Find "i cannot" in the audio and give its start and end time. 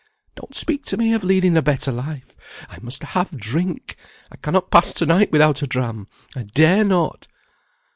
4.31-4.71